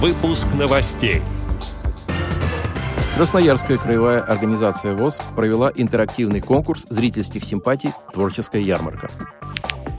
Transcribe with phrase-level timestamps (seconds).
[0.00, 1.22] Выпуск новостей.
[3.16, 9.10] Красноярская краевая организация ВОЗ провела интерактивный конкурс зрительских симпатий «Творческая ярмарка».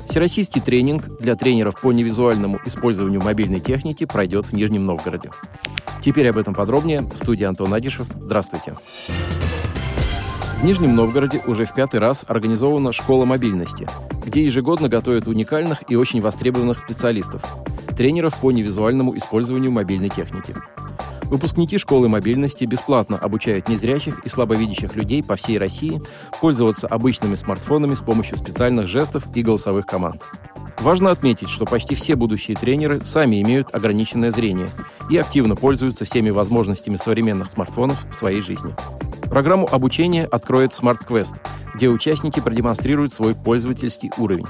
[0.08, 5.32] Всероссийский тренинг для тренеров по невизуальному использованию мобильной техники пройдет в Нижнем Новгороде.
[6.02, 7.02] Теперь об этом подробнее.
[7.02, 8.08] В студии Антон Адишев.
[8.10, 8.78] Здравствуйте.
[10.62, 13.86] В Нижнем Новгороде уже в пятый раз организована школа мобильности,
[14.26, 17.42] где ежегодно готовят уникальных и очень востребованных специалистов,
[18.00, 20.56] тренеров по невизуальному использованию мобильной техники.
[21.24, 26.02] Выпускники школы мобильности бесплатно обучают незрячих и слабовидящих людей по всей России
[26.40, 30.22] пользоваться обычными смартфонами с помощью специальных жестов и голосовых команд.
[30.80, 34.70] Важно отметить, что почти все будущие тренеры сами имеют ограниченное зрение
[35.10, 38.74] и активно пользуются всеми возможностями современных смартфонов в своей жизни.
[39.30, 41.36] Программу обучения откроет Smart Quest,
[41.76, 44.48] где участники продемонстрируют свой пользовательский уровень.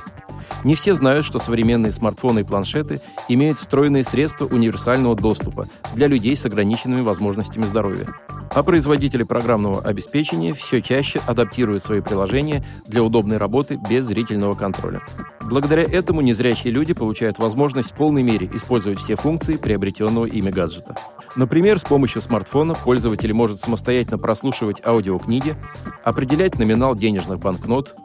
[0.64, 6.36] Не все знают, что современные смартфоны и планшеты имеют встроенные средства универсального доступа для людей
[6.36, 8.08] с ограниченными возможностями здоровья.
[8.52, 15.02] А производители программного обеспечения все чаще адаптируют свои приложения для удобной работы без зрительного контроля.
[15.42, 20.96] Благодаря этому незрячие люди получают возможность в полной мере использовать все функции приобретенного ими гаджета.
[21.36, 25.56] Например, с помощью смартфона пользователь может самостоятельно прослушивать аудиокниги,
[26.04, 27.96] определять номинал денежных банкнот,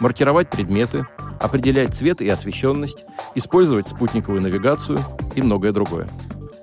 [0.00, 1.06] маркировать предметы,
[1.40, 4.98] определять цвет и освещенность, использовать спутниковую навигацию
[5.34, 6.08] и многое другое.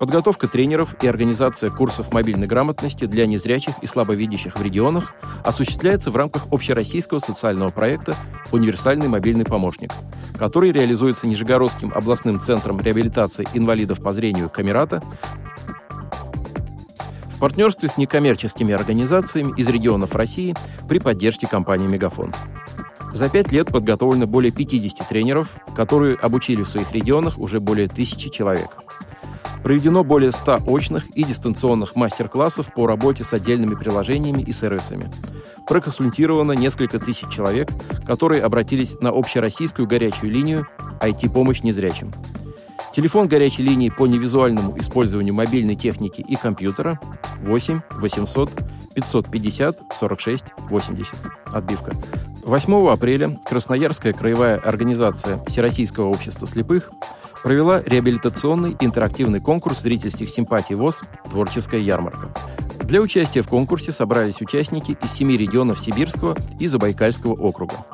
[0.02, 5.13] Подготовка тренеров и организация курсов мобильной грамотности для незрячих и слабовидящих в регионах
[5.44, 8.16] осуществляется в рамках общероссийского социального проекта
[8.52, 9.94] «Универсальный мобильный помощник»,
[10.39, 15.03] который реализуется Нижегородским областным центром реабилитации инвалидов по зрению «Камерата»
[17.35, 20.55] в партнерстве с некоммерческими организациями из регионов России
[20.89, 22.33] при поддержке компании «Мегафон».
[23.13, 28.31] За пять лет подготовлено более 50 тренеров, которые обучили в своих регионах уже более тысячи
[28.31, 28.72] человек.
[29.64, 35.12] Проведено более 100 очных и дистанционных мастер-классов по работе с отдельными приложениями и сервисами.
[35.68, 37.69] Проконсультировано несколько тысяч человек,
[38.06, 40.68] которые обратились на общероссийскую горячую линию
[41.00, 42.12] IT-помощь незрячим.
[42.94, 47.00] Телефон горячей линии по невизуальному использованию мобильной техники и компьютера
[47.41, 48.52] 8 800
[48.94, 51.16] 550 46 80.
[51.53, 51.96] Отбивка.
[52.44, 56.91] 8 апреля Красноярская краевая организация Всероссийского общества слепых
[57.44, 62.29] провела реабилитационный интерактивный конкурс зрительских симпатий ВОЗ «Творческая ярмарка».
[62.84, 67.85] Для участия в конкурсе собрались участники из семи регионов Сибирского и Забайкальского округа.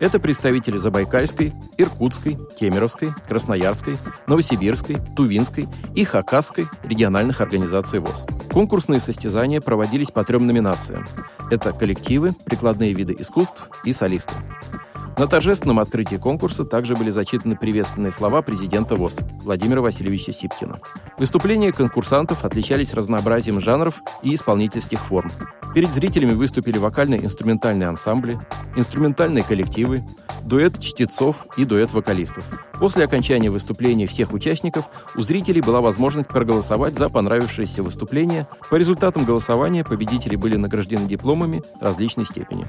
[0.00, 8.24] Это представители Забайкальской, Иркутской, Кемеровской, Красноярской, Новосибирской, Тувинской и Хакасской региональных организаций ВОЗ.
[8.52, 11.08] Конкурсные состязания проводились по трем номинациям.
[11.50, 14.34] Это коллективы, прикладные виды искусств и солисты.
[15.18, 20.78] На торжественном открытии конкурса также были зачитаны приветственные слова президента ВОЗ Владимира Васильевича Сипкина.
[21.18, 25.32] Выступления конкурсантов отличались разнообразием жанров и исполнительских форм.
[25.74, 28.38] Перед зрителями выступили вокально-инструментальные ансамбли,
[28.76, 30.04] инструментальные коллективы,
[30.44, 32.44] дуэт чтецов и дуэт вокалистов.
[32.78, 34.84] После окончания выступления всех участников
[35.16, 38.46] у зрителей была возможность проголосовать за понравившееся выступление.
[38.70, 42.68] По результатам голосования победители были награждены дипломами различной степени.